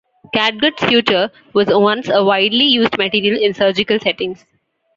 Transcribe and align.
Catgut 0.33 0.79
suture 0.79 1.29
was 1.53 1.67
once 1.67 2.09
a 2.09 2.23
widely 2.23 2.65
used 2.65 2.97
material 2.97 3.39
in 3.39 3.53
surgical 3.53 3.99
settings. 3.99 4.47